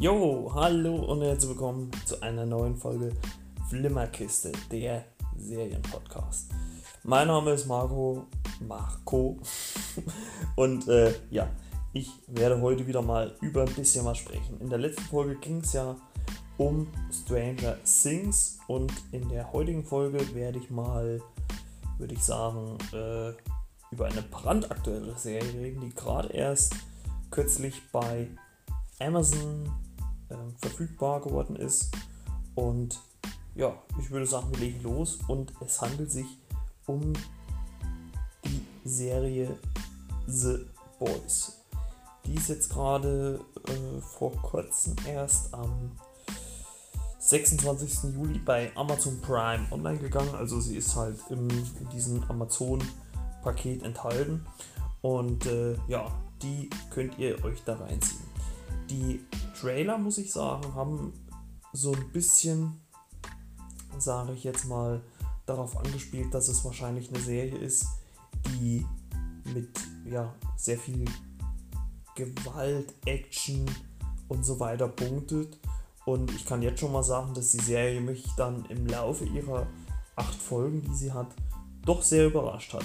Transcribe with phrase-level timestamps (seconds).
[0.00, 3.10] Jo, hallo und herzlich willkommen zu einer neuen Folge
[3.68, 5.04] Flimmerkiste, der
[5.36, 6.52] Serienpodcast.
[7.02, 8.24] Mein Name ist Marco,
[8.66, 9.36] Marco
[10.56, 11.50] und äh, ja,
[11.92, 14.58] ich werde heute wieder mal über ein bisschen was sprechen.
[14.62, 15.94] In der letzten Folge ging es ja
[16.56, 21.20] um Stranger Things und in der heutigen Folge werde ich mal,
[21.98, 23.32] würde ich sagen, äh,
[23.94, 26.74] über eine brandaktuelle Serie reden, die gerade erst
[27.30, 28.28] kürzlich bei
[28.98, 29.70] Amazon
[30.30, 31.90] äh, verfügbar geworden ist.
[32.54, 33.00] Und
[33.54, 36.26] ja, ich würde sagen, wir legen los und es handelt sich
[36.86, 37.12] um
[38.44, 39.58] die Serie
[40.26, 40.66] The
[40.98, 41.60] Boys.
[42.26, 45.92] Die ist jetzt gerade äh, vor kurzem erst am
[47.18, 48.14] 26.
[48.14, 50.34] Juli bei Amazon Prime online gegangen.
[50.34, 54.46] Also sie ist halt im, in diesem Amazon-Paket enthalten.
[55.02, 56.06] Und äh, ja,
[56.42, 58.29] die könnt ihr euch da reinziehen.
[58.90, 59.24] Die
[59.58, 61.12] Trailer, muss ich sagen, haben
[61.72, 62.80] so ein bisschen,
[63.98, 65.00] sage ich jetzt mal,
[65.46, 67.86] darauf angespielt, dass es wahrscheinlich eine Serie ist,
[68.46, 68.86] die
[69.52, 69.70] mit
[70.04, 71.04] ja, sehr viel
[72.14, 73.64] Gewalt, Action
[74.28, 75.58] und so weiter punktet.
[76.04, 79.66] Und ich kann jetzt schon mal sagen, dass die Serie mich dann im Laufe ihrer
[80.16, 81.28] acht Folgen, die sie hat,
[81.84, 82.84] doch sehr überrascht hat.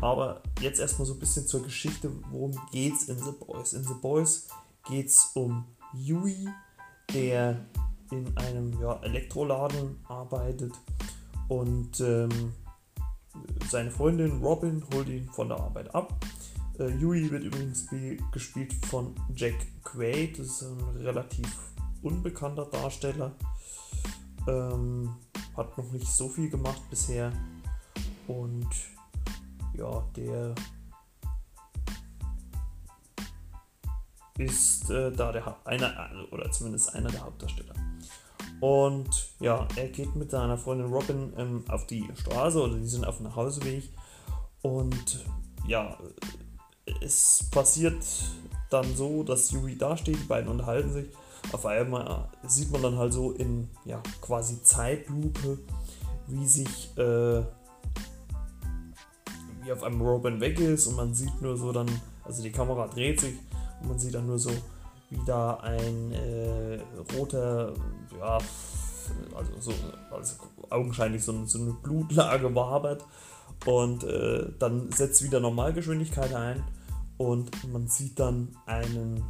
[0.00, 3.72] Aber jetzt erstmal so ein bisschen zur Geschichte, worum geht's in The Boys?
[3.72, 4.46] In The Boys
[4.88, 6.48] geht es um Yui,
[7.12, 7.66] der
[8.10, 10.72] in einem ja, Elektroladen arbeitet
[11.48, 12.52] und ähm,
[13.68, 16.14] seine Freundin Robin holt ihn von der Arbeit ab.
[16.78, 17.88] Äh, Yui wird übrigens
[18.32, 21.46] gespielt von Jack Quaid, das ist ein relativ
[22.02, 23.32] unbekannter Darsteller.
[24.46, 25.16] Ähm,
[25.56, 27.32] hat noch nicht so viel gemacht bisher
[28.28, 28.68] und
[29.74, 30.54] ja, der
[34.38, 37.74] ist äh, da der einer oder zumindest einer der Hauptdarsteller.
[38.60, 43.04] Und ja, er geht mit seiner Freundin Robin ähm, auf die Straße oder die sind
[43.04, 43.90] auf dem Nachhauseweg.
[44.62, 45.24] Und
[45.66, 45.98] ja,
[47.02, 48.02] es passiert
[48.70, 51.06] dann so, dass Yui da steht, die beiden unterhalten sich.
[51.52, 55.58] Auf einmal sieht man dann halt so in ja, quasi Zeitlupe,
[56.26, 57.42] wie sich äh,
[59.62, 61.88] wie auf einem Robin weg ist und man sieht nur so dann,
[62.24, 63.34] also die Kamera dreht sich
[63.80, 64.50] und man sieht dann nur so,
[65.10, 66.80] wie da ein äh,
[67.16, 67.72] roter,
[68.18, 68.38] ja,
[69.34, 69.72] also so,
[70.10, 70.34] also
[70.70, 73.04] augenscheinlich so, so eine Blutlage wabert
[73.66, 76.64] und äh, dann setzt wieder Normalgeschwindigkeit ein
[77.18, 79.22] und man sieht dann einen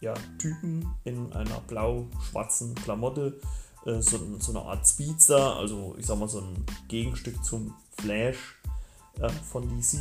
[0.00, 3.40] ja, Typen in einer blau-schwarzen Klamotte,
[3.86, 8.60] äh, so, so, eine Art Speedster, also ich sag mal so ein Gegenstück zum Flash
[9.20, 9.98] äh, von DC.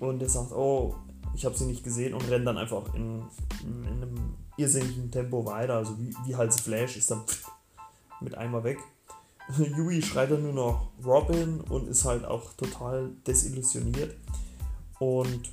[0.00, 0.94] Und er sagt, oh,
[1.38, 3.22] ich habe sie nicht gesehen und rennt dann einfach in,
[3.62, 5.74] in, in einem irrsinnigen Tempo weiter.
[5.74, 7.22] Also wie, wie halt Flash ist dann
[8.20, 8.78] mit einmal weg.
[9.56, 14.16] Yui schreit dann nur noch Robin und ist halt auch total desillusioniert.
[14.98, 15.48] Und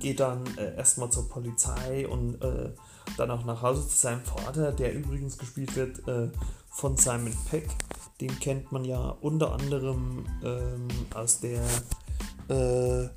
[0.00, 2.72] geht dann äh, erstmal zur Polizei und äh,
[3.16, 6.32] dann auch nach Hause zu seinem Vater, der übrigens gespielt wird äh,
[6.78, 7.68] von Simon Peck.
[8.20, 11.60] Den kennt man ja unter anderem ähm, aus der
[12.48, 13.08] äh,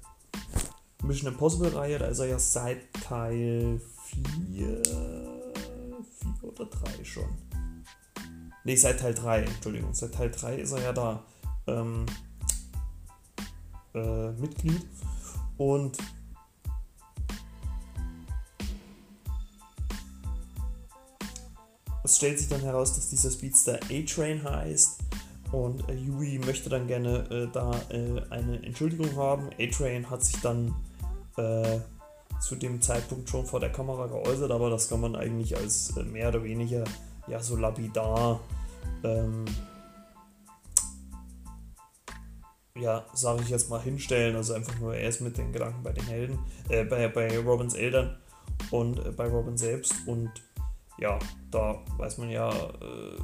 [1.06, 2.00] Mission Impossible Reihe.
[2.00, 4.82] Da ist er ja seit Teil 4,
[6.42, 7.30] 4 oder 3 schon.
[8.64, 9.94] Ne, seit Teil 3, Entschuldigung.
[9.94, 11.24] Seit Teil 3 ist er ja da
[11.68, 12.06] ähm,
[13.94, 14.88] äh, Mitglied.
[15.58, 15.98] Und
[22.12, 25.00] Es stellt sich dann heraus, dass dieser Speedster A-Train heißt
[25.54, 29.50] und äh, Yui möchte dann gerne äh, da äh, eine Entschuldigung haben.
[29.58, 30.76] A-Train hat sich dann
[31.38, 31.80] äh,
[32.42, 36.04] zu dem Zeitpunkt schon vor der Kamera geäußert, aber das kann man eigentlich als äh,
[36.04, 36.84] mehr oder weniger
[37.28, 38.42] ja so lapidar
[39.06, 39.46] ähm,
[42.78, 45.94] ja, sage ich jetzt mal hinstellen, also einfach nur er ist mit den Gedanken bei
[45.94, 48.18] den Helden, äh, bei, bei Robins Eltern
[48.70, 50.30] und bei Robin selbst und
[51.02, 51.18] ja,
[51.50, 53.18] da weiß man ja, äh,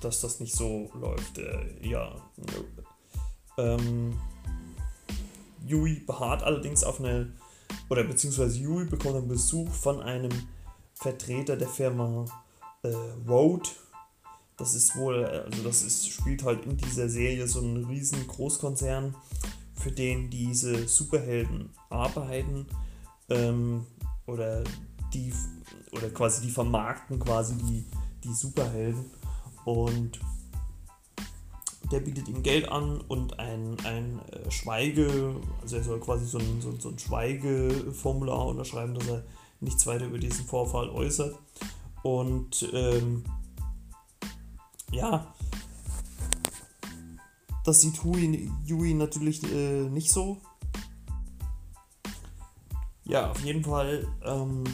[0.00, 1.38] dass das nicht so läuft.
[1.38, 2.16] Äh, ja.
[3.58, 4.18] Ähm,
[5.66, 7.32] Yui beharrt allerdings auf eine,
[7.90, 10.32] oder beziehungsweise Yui bekommt einen Besuch von einem
[10.94, 12.24] Vertreter der Firma
[12.82, 12.88] äh,
[13.28, 13.70] Road.
[14.56, 19.14] Das ist wohl, also das ist, spielt halt in dieser Serie so ein riesen Großkonzern,
[19.74, 22.66] für den diese Superhelden arbeiten.
[23.28, 23.86] Ähm,
[24.26, 24.64] oder
[25.12, 25.32] die
[25.92, 27.84] oder quasi die vermarkten quasi die,
[28.24, 29.04] die Superhelden.
[29.64, 30.20] Und
[31.90, 36.38] der bietet ihm Geld an und ein, ein äh, Schweige, also er soll quasi so
[36.38, 39.24] ein, so, so ein Schweigeformular unterschreiben, dass er
[39.60, 41.36] nichts weiter über diesen Vorfall äußert.
[42.02, 43.24] Und ähm,
[44.92, 45.34] ja,
[47.64, 50.40] das sieht Hui, Yui natürlich äh, nicht so.
[53.04, 54.64] Ja, auf jeden Fall ähm,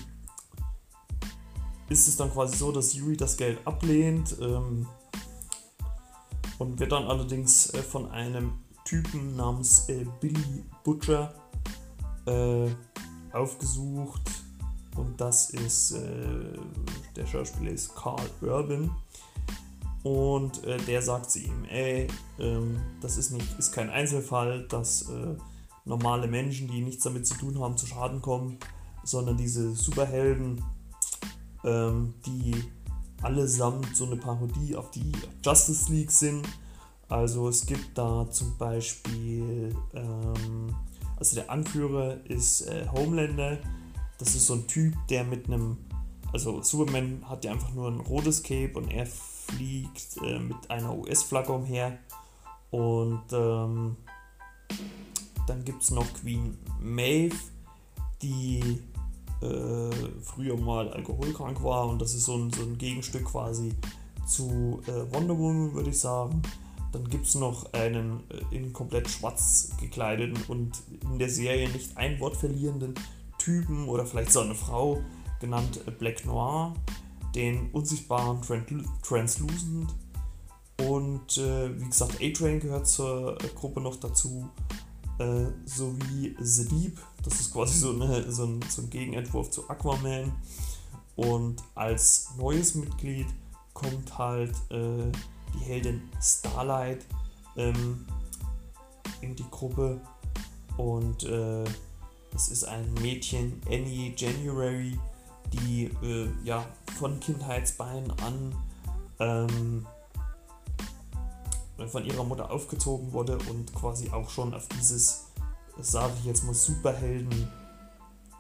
[1.93, 4.87] ist es dann quasi so, dass Yui das Geld ablehnt ähm,
[6.59, 8.55] und wird dann allerdings äh, von einem
[8.85, 11.35] Typen namens äh, Billy Butcher
[12.27, 12.69] äh,
[13.33, 14.23] aufgesucht.
[14.97, 16.59] Und das ist äh,
[17.17, 18.91] der Schauspieler ist Carl Urban.
[20.03, 22.09] Und äh, der sagt zu ihm, ey,
[22.39, 25.37] ähm, das ist, nicht, ist kein Einzelfall, dass äh,
[25.85, 28.59] normale Menschen, die nichts damit zu tun haben, zu Schaden kommen,
[29.05, 30.63] sondern diese Superhelden,
[31.65, 32.55] ähm, die
[33.23, 35.13] allesamt so eine Parodie auf die
[35.45, 36.47] Justice League sind.
[37.09, 40.75] Also es gibt da zum Beispiel, ähm,
[41.17, 43.59] also der Anführer ist äh, Homelander.
[44.19, 45.77] Das ist so ein Typ, der mit einem,
[46.33, 50.97] also Superman hat ja einfach nur ein rotes Cape und er fliegt äh, mit einer
[50.97, 51.99] US-Flagge umher.
[52.71, 53.97] Und ähm,
[55.47, 57.37] dann gibt es noch Queen Maeve,
[58.23, 58.81] die
[59.43, 59.91] äh,
[60.23, 61.89] früher mal alkoholkrank war.
[61.89, 63.75] Und das ist so ein, so ein Gegenstück quasi
[64.27, 66.43] zu äh, Wonder Woman, würde ich sagen.
[66.93, 71.97] Dann gibt es noch einen äh, in komplett schwarz gekleideten und in der Serie nicht
[71.97, 72.95] ein Wort verlierenden
[73.39, 75.01] Typen oder vielleicht so eine Frau,
[75.41, 76.75] genannt Black Noir
[77.35, 78.41] den unsichtbaren
[79.03, 79.95] Translucent
[80.81, 84.49] und äh, wie gesagt, A-Train gehört zur äh, Gruppe noch dazu,
[85.19, 89.69] äh, sowie The Deep, das ist quasi so, eine, so, ein, so ein Gegenentwurf zu
[89.69, 90.33] Aquaman.
[91.17, 93.27] Und als neues Mitglied
[93.75, 95.11] kommt halt äh,
[95.55, 97.05] die Heldin Starlight
[97.57, 98.07] ähm,
[99.21, 100.01] in die Gruppe
[100.77, 101.65] und äh,
[102.33, 104.99] das ist ein Mädchen, Annie January,
[105.53, 106.65] die äh, ja
[106.99, 108.55] von Kindheitsbeinen an
[109.19, 109.87] ähm,
[111.89, 115.27] von ihrer Mutter aufgezogen wurde und quasi auch schon auf dieses,
[115.81, 117.49] sage ich jetzt mal, Superhelden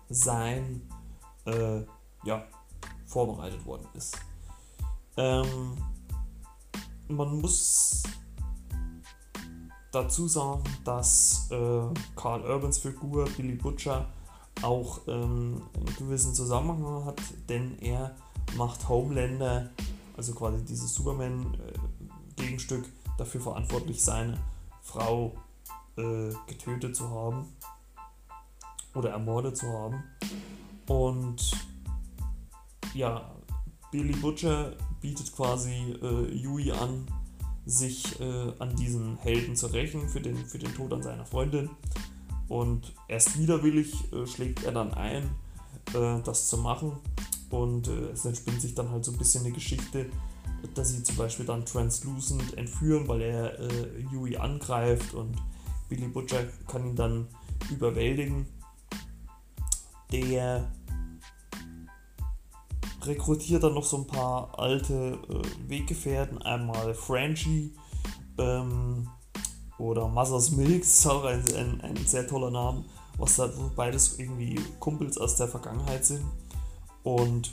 [0.08, 0.82] sein
[1.46, 1.81] äh,
[2.25, 2.44] ja,
[3.06, 4.19] vorbereitet worden ist.
[5.17, 5.76] Ähm,
[7.08, 8.02] man muss
[9.90, 11.82] dazu sagen, dass äh,
[12.17, 14.08] Carl Urbans Figur Billy Butcher
[14.62, 18.14] auch ähm, einen gewissen Zusammenhang hat, denn er
[18.56, 19.70] macht Homelander,
[20.17, 22.85] also quasi dieses Superman-Gegenstück,
[23.19, 24.38] dafür verantwortlich, seine
[24.82, 25.35] Frau
[25.96, 27.48] äh, getötet zu haben
[28.94, 30.02] oder ermordet zu haben.
[30.86, 31.52] Und
[32.94, 33.30] ja,
[33.90, 37.06] Billy Butcher bietet quasi äh, Yui an,
[37.66, 41.70] sich äh, an diesen Helden zu rächen für den, für den Tod an seiner Freundin.
[42.48, 45.30] Und erst widerwillig äh, schlägt er dann ein,
[45.94, 46.92] äh, das zu machen.
[47.50, 50.06] Und äh, es entspinnt sich dann halt so ein bisschen eine Geschichte,
[50.74, 55.36] dass sie zum Beispiel dann Translucent entführen, weil er äh, Yui angreift und
[55.92, 57.28] Billy Butcher kann ihn dann
[57.70, 58.46] überwältigen.
[60.10, 60.72] Der
[63.02, 67.74] rekrutiert dann noch so ein paar alte äh, Weggefährten, einmal Franchi,
[68.38, 69.06] ähm,
[69.78, 72.84] oder Mother's Milk, ist auch ein, ein, ein sehr toller Name,
[73.18, 76.25] was da beides irgendwie Kumpels aus der Vergangenheit sind.
[77.02, 77.52] Und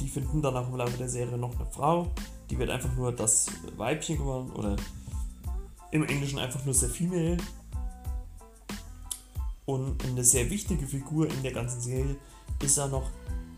[0.00, 2.08] die finden dann auch im Laufe der Serie noch eine Frau,
[2.50, 4.76] die wird einfach nur das Weibchen geworden oder
[5.90, 7.36] im Englischen einfach nur sehr female.
[9.64, 12.16] Und eine sehr wichtige Figur in der ganzen Serie
[12.62, 13.08] ist ja noch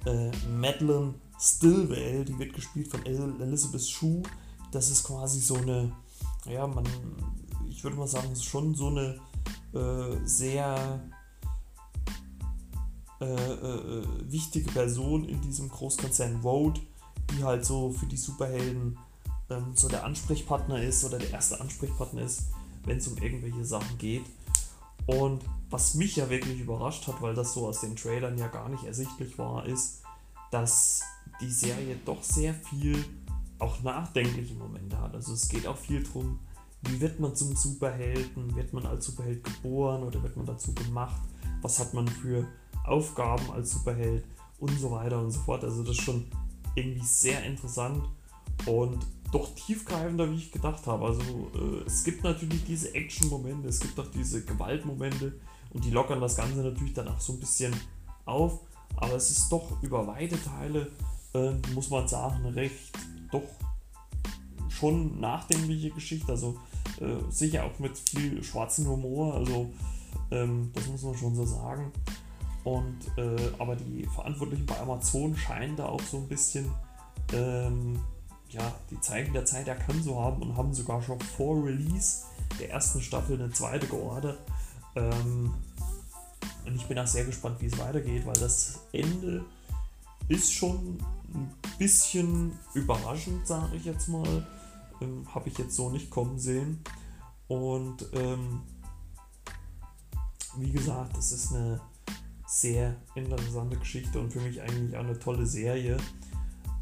[0.04, 4.22] äh, Madeline Stillwell, die wird gespielt von Elizabeth Shue.
[4.70, 5.92] Das ist quasi so eine
[6.46, 6.84] ja, man,
[7.68, 9.20] ich würde mal sagen, schon so eine
[9.74, 11.00] äh, sehr
[13.20, 16.80] äh, äh, wichtige Person in diesem Großkonzern Road,
[17.30, 18.98] die halt so für die Superhelden
[19.58, 22.46] ähm, so der Ansprechpartner ist oder der erste Ansprechpartner ist,
[22.84, 24.24] wenn es um irgendwelche Sachen geht.
[25.06, 28.68] Und was mich ja wirklich überrascht hat, weil das so aus den Trailern ja gar
[28.68, 30.02] nicht ersichtlich war, ist,
[30.50, 31.02] dass
[31.40, 33.04] die Serie doch sehr viel
[33.58, 35.14] auch nachdenkliche Momente hat.
[35.14, 36.38] Also es geht auch viel darum,
[36.82, 38.54] wie wird man zum Superhelden?
[38.56, 41.20] Wird man als Superheld geboren oder wird man dazu gemacht?
[41.62, 42.46] Was hat man für
[42.84, 44.24] Aufgaben als Superheld
[44.58, 45.64] und so weiter und so fort.
[45.64, 46.26] Also das ist schon
[46.74, 48.04] irgendwie sehr interessant
[48.66, 48.98] und
[49.32, 51.06] doch tiefgreifender, wie ich gedacht habe.
[51.06, 51.22] Also
[51.54, 55.32] äh, es gibt natürlich diese Action-Momente, es gibt auch diese Gewaltmomente
[55.72, 57.74] und die lockern das Ganze natürlich dann auch so ein bisschen
[58.24, 58.60] auf.
[58.96, 60.92] Aber es ist doch über weite Teile,
[61.34, 62.92] äh, muss man sagen, recht
[63.32, 63.42] doch
[64.68, 66.58] schon nachdenkliche Geschichte, also
[67.00, 69.72] äh, sicher auch mit viel schwarzen Humor, also
[70.30, 71.90] ähm, das muss man schon so sagen.
[72.64, 76.70] Und äh, aber die Verantwortlichen bei Amazon scheinen da auch so ein bisschen
[77.32, 77.98] ähm,
[78.52, 82.24] ja, die Zeichen der Zeit erkannt zu haben und haben sogar schon vor Release
[82.60, 84.38] der ersten Staffel eine zweite geordert.
[84.94, 85.54] Ähm,
[86.66, 89.44] und ich bin auch sehr gespannt, wie es weitergeht, weil das Ende
[90.28, 90.98] ist schon
[91.34, 94.46] ein bisschen überraschend, sage ich jetzt mal.
[95.00, 96.80] Ähm, Habe ich jetzt so nicht kommen sehen.
[97.48, 98.62] Und ähm,
[100.56, 101.80] wie gesagt, es ist eine
[102.46, 105.96] sehr interessante Geschichte und für mich eigentlich auch eine tolle Serie,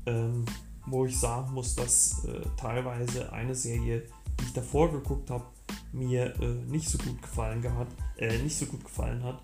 [0.07, 0.45] ähm,
[0.91, 4.07] wo ich sagen muss, dass äh, teilweise eine Serie,
[4.39, 5.45] die ich davor geguckt habe,
[5.93, 9.43] mir äh, nicht so gut gefallen hat, äh, nicht so gut gefallen hat.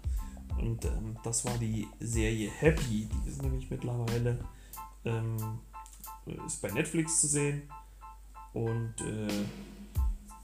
[0.59, 3.09] Und ähm, das war die Serie Happy.
[3.09, 4.39] Die ist nämlich mittlerweile
[5.05, 5.61] ähm,
[6.47, 7.63] ist bei Netflix zu sehen.
[8.53, 9.45] Und äh,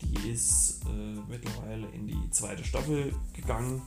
[0.02, 3.82] die ist äh, mittlerweile in die zweite Staffel gegangen.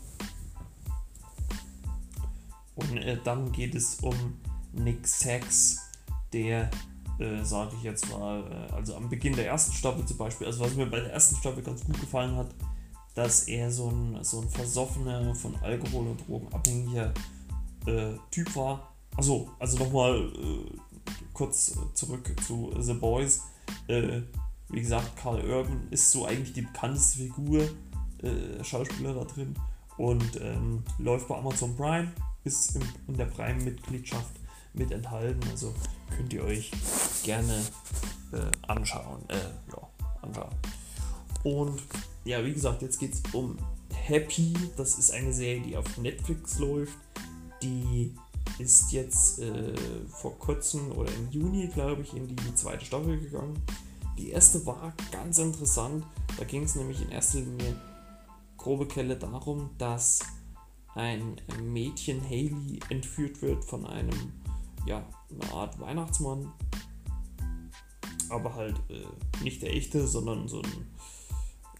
[2.76, 4.16] Und äh, dann geht es um
[4.74, 5.80] Nick Sachs,
[6.34, 6.70] der,
[7.20, 10.62] äh, sage ich jetzt mal, äh, also am Beginn der ersten Staffel zum Beispiel, also
[10.62, 12.54] was mir bei der ersten Staffel ganz gut gefallen hat,
[13.14, 17.14] dass er so ein, so ein versoffener, von Alkohol und Drogen abhängiger
[17.86, 18.94] äh, Typ war.
[19.16, 20.78] Achso, also nochmal äh,
[21.34, 23.44] kurz zurück zu The Boys.
[23.88, 24.22] Äh,
[24.70, 27.64] wie gesagt, Carl Urban ist so eigentlich die bekannteste Figur,
[28.22, 29.56] äh, Schauspieler da drin
[29.98, 32.12] und ähm, läuft bei Amazon Prime,
[32.44, 34.32] ist im, in der Prime-Mitgliedschaft
[34.77, 35.74] mit enthalten, also
[36.15, 36.72] könnt ihr euch
[37.24, 37.62] gerne
[38.32, 39.24] äh, anschauen.
[39.29, 39.36] Äh,
[39.72, 39.89] ja,
[40.22, 40.55] anschauen.
[41.44, 41.82] Und
[42.24, 43.58] ja, wie gesagt, jetzt geht es um
[43.94, 44.53] Happy.
[44.77, 46.98] Das ist eine Serie, die auf Netflix läuft.
[47.62, 48.15] Die
[48.60, 49.74] ist jetzt äh,
[50.08, 53.62] vor kurzem oder im Juni, glaube ich, in die zweite Staffel gegangen.
[54.17, 56.05] Die erste war ganz interessant.
[56.38, 57.75] Da ging es nämlich in erster Linie
[58.58, 60.20] grobe Kelle darum, dass
[60.96, 64.32] ein Mädchen Haley entführt wird von einem,
[64.86, 66.51] ja, eine Art Weihnachtsmann.
[68.30, 70.96] Aber halt äh, nicht der echte, sondern so ein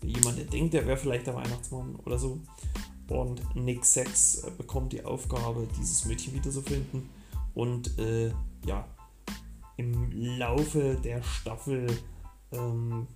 [0.05, 2.39] jemand, der denkt, der wäre vielleicht der Weihnachtsmann oder so.
[3.07, 7.09] Und Nick Sachs äh, bekommt die Aufgabe, dieses Mädchen wiederzufinden.
[7.53, 8.31] Und äh,
[8.65, 8.88] ja,
[9.77, 11.88] im Laufe der Staffel
[12.51, 13.07] ähm,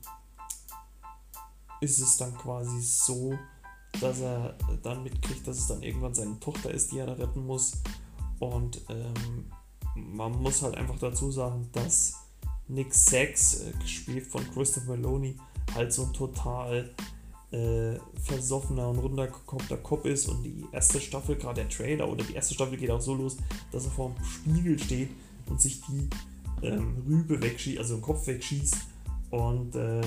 [1.82, 3.38] ist es dann quasi so,
[4.00, 7.46] dass er dann mitkriegt, dass es dann irgendwann seine Tochter ist, die er da retten
[7.46, 7.82] muss.
[8.40, 9.52] Und ähm,
[10.14, 12.14] man muss halt einfach dazu sagen, dass
[12.68, 15.36] Nick Sachs, äh, gespielt von Christopher Maloney,
[15.76, 16.90] halt so ein total
[17.52, 22.34] äh, versoffener und runtergekommter Kopf ist und die erste Staffel, gerade der Trailer oder die
[22.34, 23.38] erste Staffel geht auch so los,
[23.72, 25.10] dass er vor dem Spiegel steht
[25.48, 26.10] und sich die
[26.62, 28.78] ähm, Rübe wegschießt, also den Kopf wegschießt
[29.32, 30.02] und äh,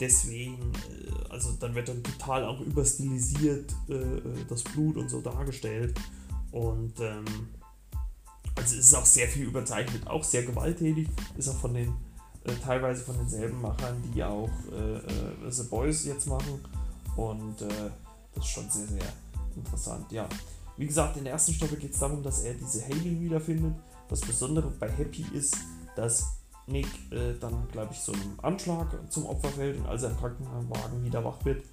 [0.00, 5.20] deswegen, äh, also dann wird dann total auch überstilisiert äh, äh, das Blut und so
[5.20, 5.94] dargestellt
[6.50, 7.24] und ähm,
[8.60, 11.94] also es ist auch sehr viel überzeichnet, auch sehr gewalttätig, ist auch von den
[12.44, 16.60] äh, teilweise von denselben Machern, die auch äh, äh, The Boys jetzt machen.
[17.16, 17.90] Und äh,
[18.34, 19.12] das ist schon sehr, sehr
[19.56, 20.12] interessant.
[20.12, 20.28] Ja,
[20.76, 23.74] wie gesagt, in der ersten Staffel geht es darum, dass er diese Haley wiederfindet.
[24.08, 25.56] Das Besondere bei Happy ist,
[25.96, 26.36] dass
[26.66, 30.16] Nick äh, dann, glaube ich, so einem Anschlag zum Opfer fällt und als er im
[30.18, 31.64] Krankenwagen wieder wach wird,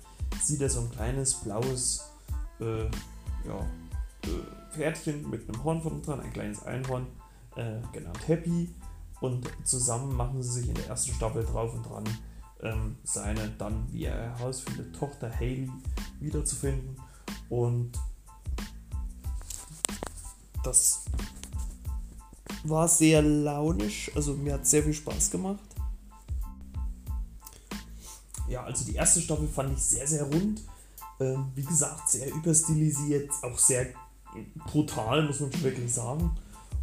[0.42, 2.10] sieht er so ein kleines blaues
[2.60, 3.66] äh, ja,
[4.72, 7.08] Pferdchen mit einem Horn von dran, ein kleines Einhorn,
[7.92, 8.70] genannt Happy
[9.20, 12.04] und zusammen machen sie sich in der ersten Staffel drauf und dran,
[12.62, 15.72] ähm, seine dann, wie er herausfindet, Tochter Haley
[16.20, 16.96] wiederzufinden.
[17.50, 17.94] Und
[20.64, 21.06] das
[22.64, 25.64] war sehr launisch, also mir hat sehr viel Spaß gemacht.
[28.48, 30.64] Ja, also die erste Staffel fand ich sehr, sehr rund.
[31.20, 33.88] Ähm, wie gesagt, sehr überstilisiert, auch sehr
[34.66, 36.32] brutal, muss man schon wirklich sagen.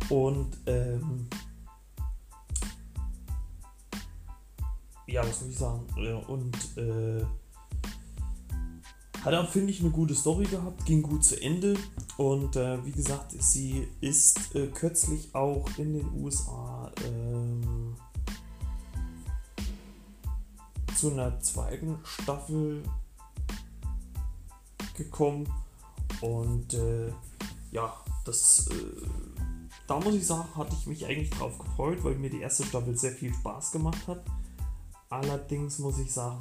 [0.08, 1.28] Und ähm,
[5.06, 5.86] ja, was soll ich sagen?
[6.26, 7.24] Und äh,
[9.24, 11.76] hat auch, finde ich, eine gute Story gehabt, ging gut zu Ende.
[12.18, 17.96] Und äh, wie gesagt, sie ist äh, kürzlich auch in den USA ähm,
[20.94, 22.82] zu einer zweiten Staffel
[24.94, 25.48] gekommen.
[26.20, 27.10] Und äh,
[27.74, 27.92] ja,
[28.24, 29.06] das, äh,
[29.86, 32.96] da muss ich sagen, hatte ich mich eigentlich drauf gefreut, weil mir die erste Staffel
[32.96, 34.22] sehr viel Spaß gemacht hat.
[35.10, 36.38] Allerdings muss ich sagen,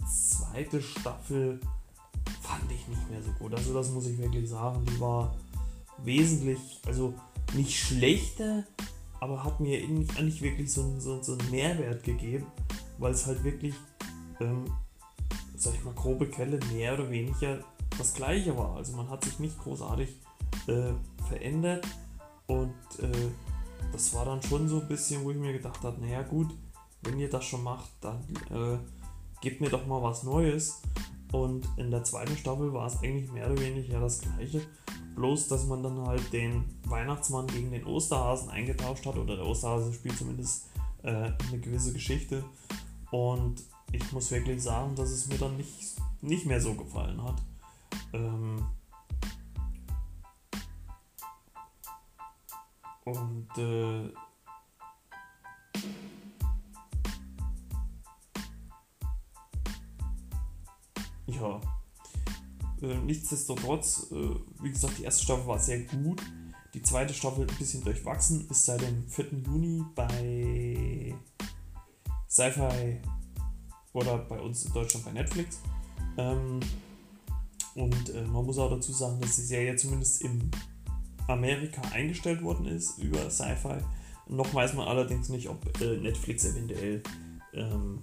[0.00, 1.60] die zweite Staffel
[2.40, 3.52] fand ich nicht mehr so gut.
[3.54, 4.84] Also das muss ich wirklich sagen.
[4.86, 5.34] Die war
[6.04, 7.14] wesentlich, also
[7.54, 8.64] nicht schlechter,
[9.20, 12.46] aber hat mir nicht wirklich so, so, so einen Mehrwert gegeben.
[12.98, 13.74] weil es halt wirklich,
[14.40, 14.64] ähm,
[15.56, 17.58] sag ich mal, grobe Kelle mehr oder weniger
[17.98, 18.76] das gleiche war.
[18.76, 20.16] Also man hat sich nicht großartig
[20.66, 20.92] äh,
[21.28, 21.86] verändert
[22.46, 23.30] und äh,
[23.92, 26.54] das war dann schon so ein bisschen, wo ich mir gedacht habe, naja gut,
[27.02, 28.78] wenn ihr das schon macht, dann äh,
[29.40, 30.82] gebt mir doch mal was Neues.
[31.32, 34.62] Und in der zweiten Staffel war es eigentlich mehr oder weniger das gleiche.
[35.14, 39.16] Bloß, dass man dann halt den Weihnachtsmann gegen den Osterhasen eingetauscht hat.
[39.16, 40.66] Oder der Osterhase spielt zumindest
[41.02, 42.44] äh, eine gewisse Geschichte.
[43.10, 43.62] Und
[43.92, 47.42] ich muss wirklich sagen, dass es mir dann nicht, nicht mehr so gefallen hat.
[48.12, 48.64] Ähm
[53.06, 54.12] und äh,
[61.26, 61.60] ja,
[62.82, 66.20] äh, nichtsdestotrotz, äh, wie gesagt, die erste Staffel war sehr gut.
[66.74, 69.26] Die zweite Staffel ein bisschen durchwachsen, ist seit dem 4.
[69.46, 71.14] Juni bei
[72.28, 73.00] Sci-Fi
[73.92, 75.60] oder bei uns in Deutschland bei Netflix.
[76.18, 76.58] Ähm,
[77.76, 80.50] und äh, man muss auch dazu sagen, dass die Serie zumindest in
[81.28, 83.78] Amerika eingestellt worden ist über Sci-Fi.
[84.28, 87.02] Noch weiß man allerdings nicht, ob äh, Netflix eventuell
[87.52, 88.02] ähm,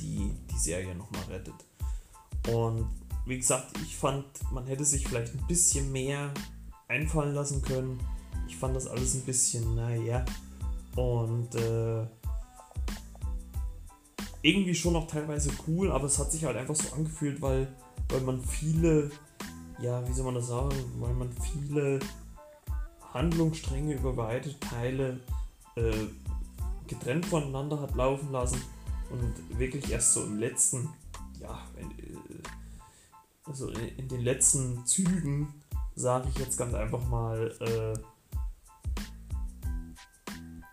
[0.00, 1.54] die, die Serie nochmal rettet.
[2.52, 2.88] Und
[3.26, 6.32] wie gesagt, ich fand, man hätte sich vielleicht ein bisschen mehr
[6.88, 7.98] einfallen lassen können.
[8.46, 10.24] Ich fand das alles ein bisschen, naja.
[10.94, 12.06] Und äh,
[14.42, 17.66] irgendwie schon noch teilweise cool, aber es hat sich halt einfach so angefühlt, weil,
[18.10, 19.10] weil man viele,
[19.80, 21.98] ja, wie soll man das sagen, weil man viele
[23.14, 25.20] Handlungsstränge über weite Teile
[25.76, 25.92] äh,
[26.86, 28.60] getrennt voneinander hat laufen lassen
[29.10, 30.90] und wirklich erst so im letzten,
[31.40, 31.58] ja,
[33.44, 35.54] also in den letzten Zügen,
[35.94, 37.98] sage ich jetzt ganz einfach mal, äh,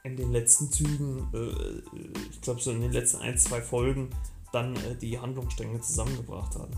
[0.03, 1.97] in den letzten Zügen, äh,
[2.31, 4.09] ich glaube so in den letzten ein, zwei Folgen,
[4.51, 6.73] dann äh, die Handlungsstränge zusammengebracht haben.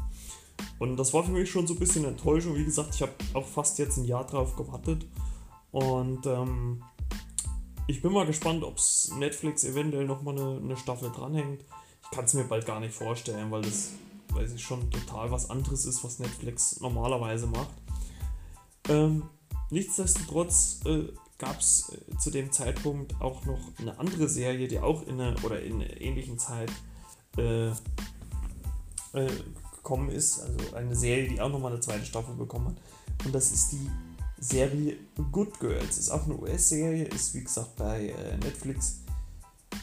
[0.79, 2.55] Und das war für mich schon so ein bisschen Enttäuschung.
[2.55, 5.05] Wie gesagt, ich habe auch fast jetzt ein Jahr drauf gewartet.
[5.73, 6.81] Und ähm,
[7.87, 11.65] ich bin mal gespannt, ob es Netflix eventuell nochmal eine, eine Staffel dranhängt.
[12.03, 13.91] Ich kann es mir bald gar nicht vorstellen, weil das
[14.33, 17.73] weil es schon total was anderes ist, was Netflix normalerweise macht.
[18.89, 19.23] Ähm,
[19.69, 21.07] nichtsdestotrotz äh,
[21.37, 25.43] gab es äh, zu dem Zeitpunkt auch noch eine andere Serie, die auch in einer
[25.43, 26.71] oder in einer ähnlichen Zeit
[27.37, 27.73] äh, äh,
[29.75, 30.39] gekommen ist.
[30.39, 33.25] Also eine Serie, die auch nochmal eine zweite Staffel bekommen hat.
[33.25, 33.89] Und das ist die
[34.43, 34.97] Serie
[35.31, 35.97] Good Girls.
[35.97, 38.99] Ist auch eine US-Serie, ist wie gesagt bei äh, Netflix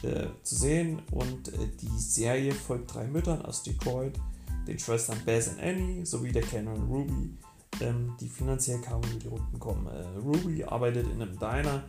[0.03, 1.01] äh, zu sehen.
[1.11, 4.19] Und die Serie folgt drei Müttern aus Detroit
[4.67, 7.37] den Schwestern Bess und Annie sowie der Canon Ruby,
[7.81, 9.87] ähm, die finanziell kaum über die Runden kommen.
[9.87, 11.83] Äh, Ruby arbeitet in einem Diner,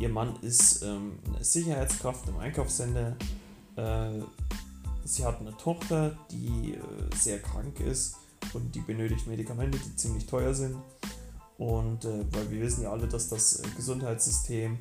[0.00, 3.16] ihr Mann ist ähm, eine Sicherheitskraft im Einkaufscenter.
[3.76, 4.20] Äh,
[5.04, 8.16] sie hat eine Tochter, die äh, sehr krank ist
[8.52, 10.76] und die benötigt Medikamente, die ziemlich teuer sind.
[11.58, 14.78] Und äh, weil wir wissen ja alle, dass das äh, Gesundheitssystem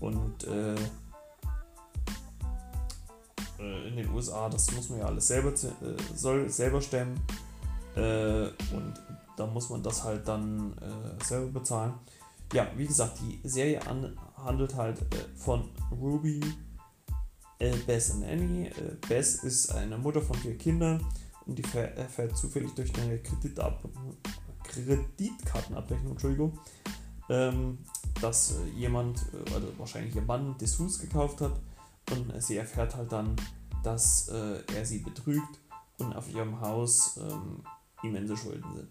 [0.00, 0.74] und äh,
[3.58, 7.20] äh, in den USA, das muss man ja alles selber, äh, soll selber stemmen.
[7.96, 8.94] Und
[9.36, 10.72] da muss man das halt dann
[11.24, 11.94] selber bezahlen.
[12.52, 16.40] Ja, wie gesagt, die Serie an, handelt halt von Ruby,
[17.86, 18.70] Bess und Annie.
[19.08, 21.04] Bess ist eine Mutter von vier Kindern
[21.46, 23.82] und die erfährt zufällig durch eine Kreditab
[24.68, 26.58] Kreditkartenabrechnung, Entschuldigung,
[27.28, 27.78] ähm,
[28.20, 31.60] dass jemand, also wahrscheinlich ihr Mann, Dessous gekauft hat
[32.12, 33.36] und sie erfährt halt dann,
[33.82, 35.60] dass äh, er sie betrügt
[35.98, 37.62] und auf ihrem Haus ähm,
[38.02, 38.88] immense Schulden sind.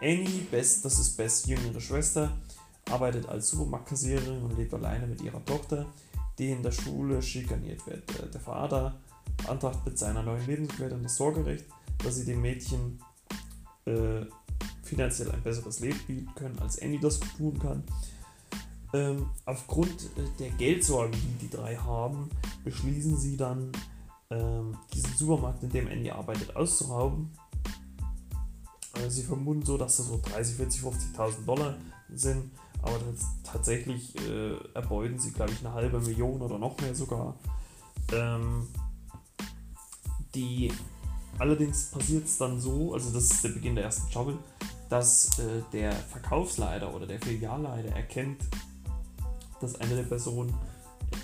[0.00, 2.32] Annie, Best, das ist Bess jüngere Schwester,
[2.90, 5.86] arbeitet als Supermarktkassiererin und lebt alleine mit ihrer Tochter,
[6.38, 8.08] die in der Schule schikaniert wird.
[8.20, 9.00] Äh, der Vater
[9.38, 11.64] beantragt mit seiner neuen Lebensgefährtin das Sorgerecht,
[11.98, 13.00] dass sie dem Mädchen
[13.86, 14.26] äh,
[14.82, 17.82] finanziell ein besseres Leben bieten können, als Annie das tun kann.
[18.92, 22.30] Ähm, aufgrund äh, der Geldsorgen, die die drei haben,
[22.62, 23.72] beschließen sie dann,
[24.30, 27.30] ähm, diesen Supermarkt, in dem Andy arbeitet, auszurauben.
[28.92, 31.76] Also sie vermuten so, dass das so 30, 40, 50.000 Dollar
[32.14, 33.00] sind, aber
[33.42, 37.34] tatsächlich äh, erbeuten sie, glaube ich, eine halbe Million oder noch mehr sogar.
[38.12, 38.68] Ähm,
[40.34, 40.72] die
[41.38, 44.38] allerdings passiert es dann so, also das ist der Beginn der ersten Staffel,
[44.88, 48.42] dass äh, der Verkaufsleiter oder der Filialleiter erkennt,
[49.60, 50.54] dass eine der Personen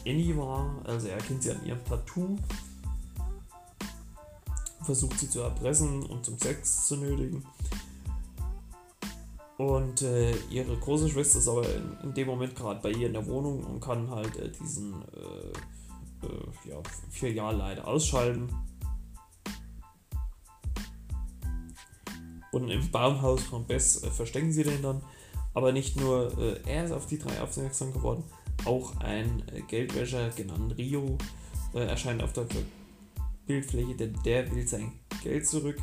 [0.06, 2.36] Annie war, also er erkennt sie an ihrem Tattoo,
[4.82, 7.44] versucht sie zu erpressen und zum Sex zu nötigen.
[9.58, 13.12] Und äh, ihre große Schwester ist aber in, in dem Moment gerade bei ihr in
[13.12, 16.76] der Wohnung und kann halt äh, diesen äh, äh, ja,
[17.10, 18.48] Filialleiter ausschalten.
[22.52, 25.02] Und im Baumhaus von Bess äh, verstecken sie den dann.
[25.54, 28.24] Aber nicht nur äh, er ist auf die drei aufmerksam geworden,
[28.64, 31.18] auch ein äh, Geldwäscher genannt Rio
[31.74, 32.46] äh, erscheint auf der
[33.46, 35.78] Bildfläche, denn der will sein Geld zurück.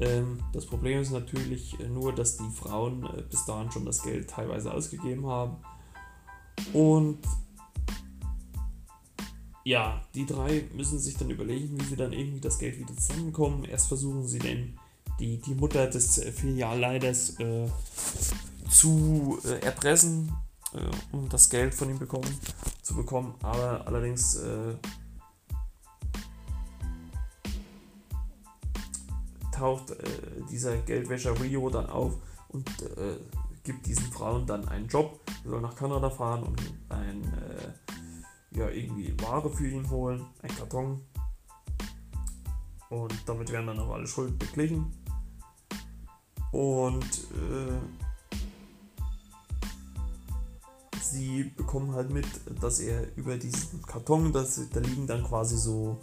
[0.00, 4.02] Ähm, das Problem ist natürlich äh, nur, dass die Frauen äh, bis dahin schon das
[4.02, 5.56] Geld teilweise ausgegeben haben.
[6.72, 7.18] Und
[9.64, 13.64] ja, die drei müssen sich dann überlegen, wie sie dann irgendwie das Geld wieder zusammenkommen.
[13.64, 14.78] Erst versuchen sie denn
[15.18, 17.68] die, die Mutter des Filialleiters äh,
[18.68, 20.32] zu äh, erpressen,
[20.74, 20.78] äh,
[21.12, 22.38] um das Geld von ihm bekommen,
[22.82, 23.34] zu bekommen.
[23.42, 24.74] Aber allerdings äh,
[29.52, 30.04] taucht äh,
[30.50, 32.14] dieser Geldwäscher Rio dann auf
[32.48, 32.70] und
[33.64, 35.20] gibt diesen Frauen dann einen Job.
[35.42, 37.24] Sie sollen nach Kanada fahren und ein,
[38.52, 41.00] ja, irgendwie Ware für ihn holen, ein Karton.
[42.90, 45.03] Und damit werden dann auch alle Schulden beglichen.
[46.54, 47.80] Und äh,
[51.02, 52.26] sie bekommen halt mit,
[52.60, 55.98] dass er über diesen Karton, das, da liegen dann quasi so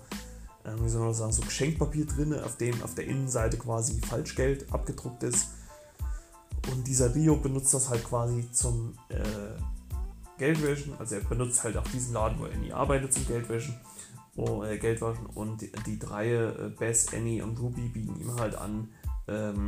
[0.66, 4.72] äh, wie soll man sagen, so Geschenkpapier drin, auf dem auf der Innenseite quasi Falschgeld
[4.74, 5.48] abgedruckt ist.
[6.72, 9.16] Und dieser Rio benutzt das halt quasi zum äh,
[10.38, 10.94] Geldwäschen.
[11.00, 13.76] Also er benutzt halt auch diesen Laden, wo er nie arbeitet, zum Geldwäschen.
[14.36, 15.26] Oh, äh, Geldwaschen.
[15.28, 18.90] Und die, die drei, äh, Bess, Annie und Ruby, bieten ihm halt an,
[19.28, 19.66] ähm,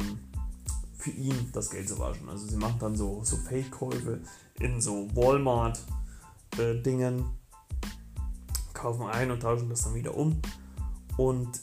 [1.03, 2.29] für ihn das Geld zu waschen.
[2.29, 4.21] Also sie machen dann so, so Fake-Käufe
[4.59, 7.23] in so Walmart-Dingen, äh,
[8.73, 10.41] kaufen ein und tauschen das dann wieder um.
[11.17, 11.59] Und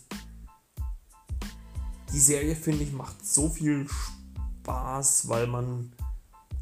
[2.12, 5.94] die Serie, finde ich, macht so viel Spaß, weil man,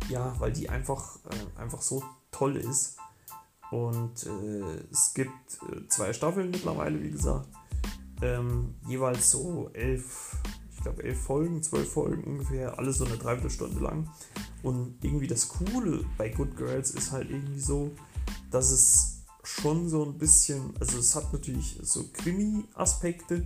[0.08, 2.96] ja, weil die einfach, äh, einfach so toll ist.
[3.72, 7.48] Und äh, es gibt äh, zwei Staffeln mittlerweile, wie gesagt.
[8.22, 10.36] Ähm, jeweils so elf,
[10.78, 14.08] ich glaube elf Folgen, zwölf Folgen ungefähr, alles so eine Dreiviertelstunde lang.
[14.62, 17.90] Und irgendwie das Coole bei Good Girls ist halt irgendwie so,
[18.52, 23.44] dass es schon so ein bisschen, also es hat natürlich so Krimi-Aspekte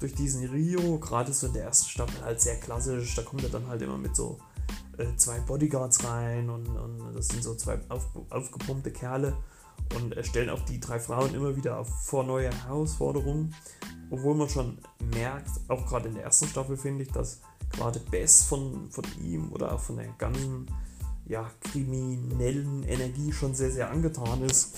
[0.00, 3.48] durch diesen Rio, gerade so in der ersten Staffel halt sehr klassisch, da kommt er
[3.48, 4.38] dann halt immer mit so
[4.98, 9.34] äh, zwei Bodyguards rein und, und das sind so zwei auf, aufgepumpte Kerle
[9.94, 13.54] und stellen auch die drei Frauen immer wieder vor neue Herausforderungen,
[14.10, 14.78] obwohl man schon
[15.12, 17.40] merkt, auch gerade in der ersten Staffel finde ich, dass
[17.72, 20.66] gerade Bess von, von ihm oder auch von der ganzen
[21.26, 24.76] ja, kriminellen Energie schon sehr, sehr angetan ist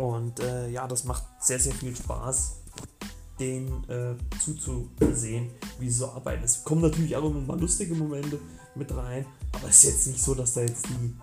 [0.00, 2.56] und äh, ja, das macht sehr, sehr viel Spaß,
[3.38, 6.42] den äh, zuzusehen, wie sie so arbeiten.
[6.42, 8.38] Es kommen natürlich auch immer mal lustige Momente
[8.74, 11.14] mit rein, aber es ist jetzt nicht so, dass da jetzt die,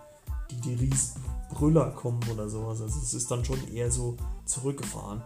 [0.51, 2.81] die, die riesen Brüller kommen oder sowas.
[2.81, 5.21] Also es ist dann schon eher so zurückgefahren.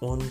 [0.00, 0.24] Und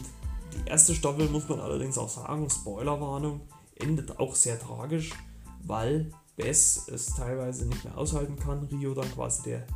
[0.53, 3.41] die erste Staffel, muss man allerdings auch sagen, Spoilerwarnung,
[3.75, 5.11] endet auch sehr tragisch,
[5.63, 9.67] weil Bess es teilweise nicht mehr aushalten kann, Rio dann quasi der,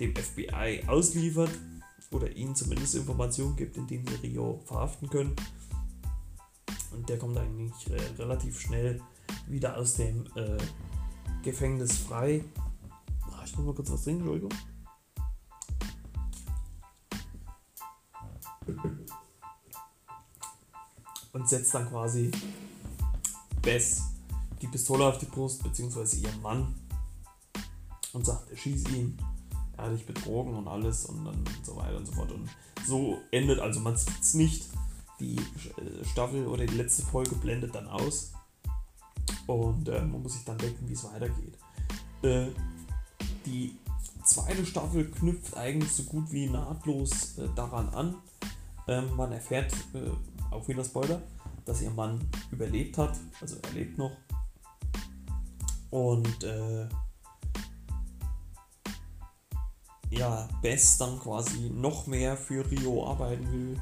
[0.00, 1.50] dem FBI ausliefert
[2.10, 5.34] oder ihnen zumindest Informationen gibt, in denen sie Rio verhaften können.
[6.92, 9.00] Und der kommt eigentlich äh, relativ schnell
[9.48, 10.58] wieder aus dem äh,
[11.42, 12.44] Gefängnis frei.
[13.32, 14.52] Ach, ich muss mal kurz was trinken, Entschuldigung.
[21.36, 22.30] Und setzt dann quasi
[23.60, 24.02] Bess
[24.62, 26.74] die Pistole auf die Brust, beziehungsweise ihren Mann,
[28.12, 29.18] und sagt, er schießt ihn
[29.76, 32.32] er hat dich betrogen und alles und dann so weiter und so fort.
[32.32, 32.48] Und
[32.86, 34.66] so endet, also man sieht es nicht,
[35.20, 38.32] die äh, Staffel oder die letzte Folge blendet dann aus
[39.46, 41.58] und äh, man muss sich dann denken, wie es weitergeht.
[42.22, 42.46] Äh,
[43.44, 43.76] die
[44.24, 48.16] zweite Staffel knüpft eigentlich so gut wie nahtlos äh, daran an.
[48.88, 50.10] Ähm, man erfährt, äh,
[50.50, 51.22] auch wieder Spoiler,
[51.64, 54.12] dass ihr Mann überlebt hat, also er lebt noch.
[55.90, 56.88] Und äh,
[60.10, 63.80] ja, Bess dann quasi noch mehr für Rio arbeiten will.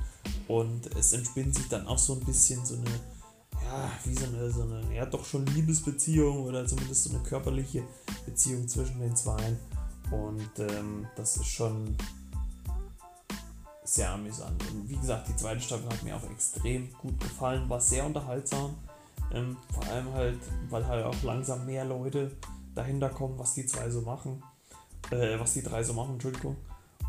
[0.49, 2.91] Und es entspinnt sich dann auch so ein bisschen so eine,
[3.65, 7.83] ja, wie so eine, so eine, ja, doch schon Liebesbeziehung oder zumindest so eine körperliche
[8.27, 9.57] Beziehung zwischen den zwei.
[10.11, 11.97] Und ähm, das ist schon
[13.85, 14.63] sehr amüsant.
[14.71, 18.75] Und wie gesagt, die zweite Staffel hat mir auch extrem gut gefallen, war sehr unterhaltsam.
[19.33, 20.39] Ähm, vor allem halt,
[20.71, 22.33] weil halt auch langsam mehr Leute
[22.75, 24.43] dahinter kommen, was die zwei so machen
[25.11, 26.57] äh, was die drei so machen, Entschuldigung.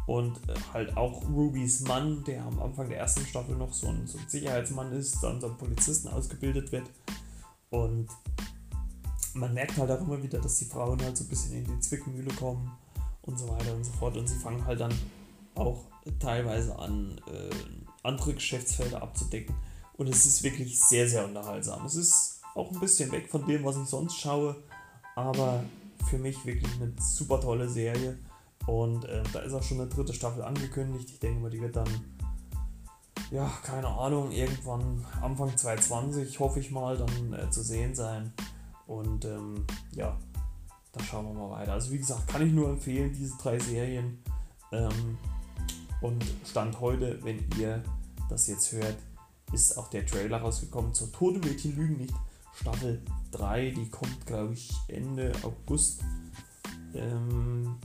[0.07, 4.05] Und äh, halt auch Rubys Mann, der am Anfang der ersten Staffel noch so ein,
[4.05, 6.89] so ein Sicherheitsmann ist, dann so ein Polizisten ausgebildet wird.
[7.71, 8.07] Und
[9.33, 11.79] man merkt halt auch immer wieder, dass die Frauen halt so ein bisschen in die
[11.79, 12.71] Zwickmühle kommen
[13.23, 14.15] und so weiter und so fort.
[14.15, 14.93] Und sie fangen halt dann
[15.55, 15.85] auch
[16.19, 17.49] teilweise an äh,
[18.03, 19.55] andere Geschäftsfelder abzudecken.
[19.97, 21.85] Und es ist wirklich sehr, sehr unterhaltsam.
[21.85, 24.55] Es ist auch ein bisschen weg von dem, was ich sonst schaue,
[25.15, 25.63] aber
[26.09, 28.17] für mich wirklich eine super tolle Serie.
[28.67, 31.09] Und äh, da ist auch schon eine dritte Staffel angekündigt.
[31.09, 31.89] Ich denke mal, die wird dann,
[33.31, 38.33] ja, keine Ahnung, irgendwann Anfang 2020, hoffe ich mal, dann äh, zu sehen sein.
[38.87, 40.17] Und ähm, ja,
[40.91, 41.73] da schauen wir mal weiter.
[41.73, 44.23] Also wie gesagt, kann ich nur empfehlen, diese drei Serien.
[44.71, 45.17] Ähm,
[46.01, 47.83] und Stand heute, wenn ihr
[48.29, 48.97] das jetzt hört,
[49.53, 52.13] ist auch der Trailer rausgekommen zur Tote Mädchen Lügen nicht.
[52.53, 56.01] Staffel 3, die kommt glaube ich Ende August.
[56.93, 57.75] Ähm,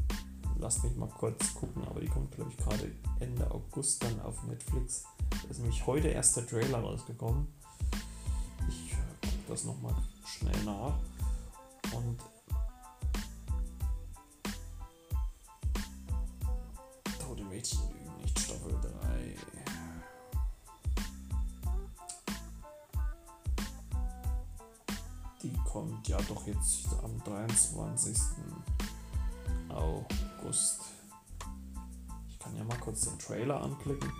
[0.58, 4.42] lasst mich mal kurz gucken, aber die kommt glaube ich gerade Ende August dann auf
[4.44, 5.04] Netflix.
[5.30, 7.46] Da ist nämlich heute erst der Trailer rausgekommen.
[8.68, 9.94] Ich gucke das nochmal
[10.24, 10.94] schnell nach.
[11.92, 12.18] Und
[25.42, 28.14] Die kommt ja doch jetzt am 23.
[29.70, 30.80] August.
[32.28, 34.12] Ich kann ja mal kurz den Trailer anklicken.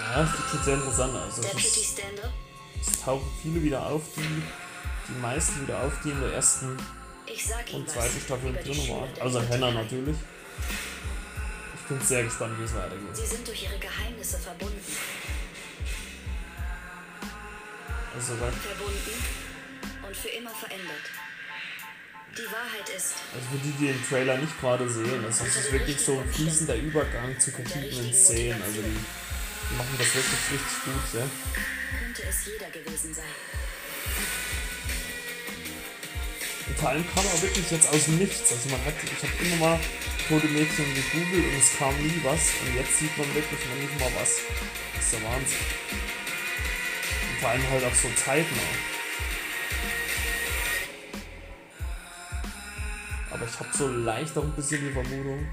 [0.00, 1.38] Ja, das sieht schon sehr interessant aus.
[1.38, 1.96] Also es,
[2.80, 4.42] es tauchen viele wieder auf, die,
[5.08, 6.76] die meisten wieder auf, die in der ersten
[7.72, 9.08] und zweiten Staffel drin waren.
[9.20, 10.16] Also Hannah natürlich.
[11.74, 13.14] Ich bin sehr gespannt, wie es weitergeht.
[13.14, 14.80] Sie sind durch ihre Geheimnisse verbunden.
[18.14, 19.24] Also, Verbunden
[20.06, 21.06] und für immer verändert.
[22.36, 25.72] Die Wahrheit ist, also für die, die den Trailer nicht gerade sehen, also es ist
[25.72, 28.60] wirklich so ein fließender Übergang zu verschiedenen Szenen.
[28.62, 31.26] Also die, machen das wirklich richtig gut, ja.
[31.98, 33.34] könnte es jeder gewesen sein.
[36.66, 38.52] Und vor allem kam er wirklich jetzt aus dem Nichts.
[38.52, 39.80] Also man hat, ich habe immer mal
[40.28, 42.40] tote Mädchen gegoogelt und es kam nie was.
[42.62, 44.38] Und jetzt sieht man wirklich noch nicht mal was.
[44.94, 46.03] Das ist der Wahnsinn.
[47.44, 48.56] Vor allem halt auch so zeitnah.
[53.30, 55.46] Aber ich habe so leicht auch ein bisschen die Vermutung,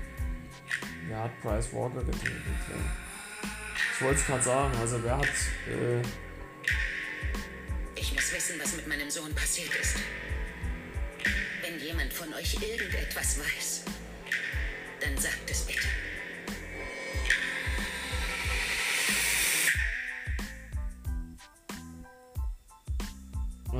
[1.09, 2.43] wer hat Price Walker getötet.
[2.69, 3.49] Ja.
[3.93, 5.25] Ich wollte es gerade sagen, also wer hat
[5.67, 6.01] äh,
[7.93, 9.97] Ich muss wissen, was mit meinem Sohn passiert ist.
[11.61, 13.83] Wenn jemand von euch irgendetwas weiß,
[15.01, 15.89] dann sagt es bitte.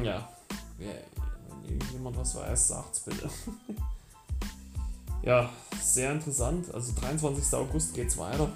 [0.04, 0.30] Ja,
[0.78, 3.30] wenn irgendjemand was weiß, sagt's bitte.
[5.24, 5.50] ja,
[5.82, 6.74] sehr interessant.
[6.74, 7.54] Also 23.
[7.54, 8.52] August geht's weiter.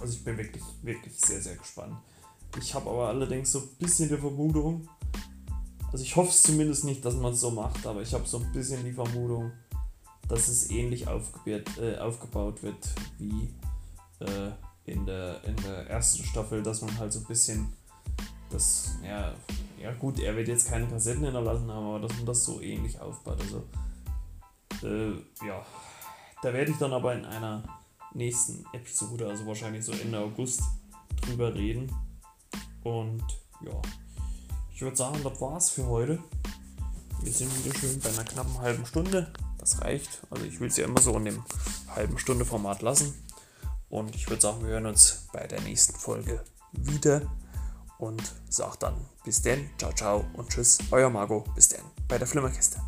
[0.00, 1.96] Also ich bin wirklich, wirklich sehr, sehr gespannt.
[2.58, 4.88] Ich habe aber allerdings so ein bisschen die Vermutung,
[5.92, 8.38] also ich hoffe es zumindest nicht, dass man es so macht, aber ich habe so
[8.38, 9.52] ein bisschen die Vermutung,
[10.28, 12.88] dass es ähnlich aufgebaut, äh, aufgebaut wird
[13.18, 13.52] wie
[14.20, 14.50] äh,
[14.84, 17.72] in, der, in der ersten Staffel, dass man halt so ein bisschen
[18.50, 19.34] das, ja,
[19.80, 23.00] ja gut, er wird jetzt keine Kassetten hinterlassen haben, aber dass man das so ähnlich
[23.00, 23.38] aufbaut.
[23.40, 23.64] Also,
[24.86, 25.12] äh,
[25.46, 25.64] ja,
[26.42, 27.62] da werde ich dann aber in einer
[28.12, 30.62] nächsten Episode, also wahrscheinlich so Ende August,
[31.22, 31.94] drüber reden.
[32.82, 33.22] Und
[33.64, 33.80] ja,
[34.72, 36.18] ich würde sagen, das war's für heute.
[37.22, 39.32] Wir sind wieder schön bei einer knappen halben Stunde.
[39.58, 40.22] Das reicht.
[40.30, 41.44] Also ich will es ja immer so in dem
[41.88, 43.14] halben Stunde Format lassen.
[43.90, 47.22] Und ich würde sagen, wir hören uns bei der nächsten Folge wieder.
[48.00, 51.82] Und sag dann bis denn, ciao, ciao und tschüss, euer Marco, bis denn.
[52.08, 52.80] Bei der Flimmerkiste.